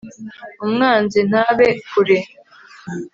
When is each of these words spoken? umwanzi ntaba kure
umwanzi 0.65 1.19
ntaba 1.29 1.65
kure 1.91 2.17